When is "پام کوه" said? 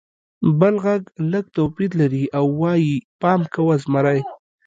3.21-3.75